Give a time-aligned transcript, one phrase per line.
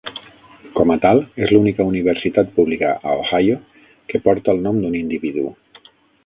[0.77, 3.59] Com a tal, és l'única universitat pública a Ohio
[4.13, 5.47] que porta el nom d'un individu.